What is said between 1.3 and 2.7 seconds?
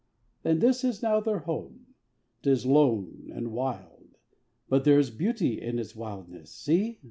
home. 'Tis